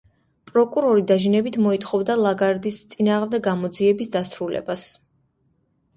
პროკურორი 0.51 1.03
დაჟინებით 1.11 1.59
მოითხოვდა 1.65 2.15
ლაგარდის 2.23 2.79
წინააღმდეგ 2.95 3.45
გამოძიების 3.49 4.13
დასრულებას. 4.19 4.89